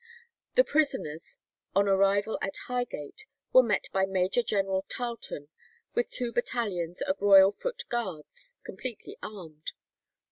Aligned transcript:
The 0.55 0.63
prisoners 0.63 1.37
on 1.75 1.87
arrival 1.87 2.39
at 2.41 2.57
Highgate 2.65 3.27
were 3.53 3.61
met 3.61 3.87
by 3.93 4.07
Major 4.07 4.41
General 4.41 4.83
Tarlton 4.89 5.49
with 5.93 6.09
two 6.09 6.31
battalions 6.31 7.01
of 7.03 7.21
Royal 7.21 7.51
Foot 7.51 7.83
Guards, 7.87 8.55
completely 8.63 9.19
armed. 9.21 9.73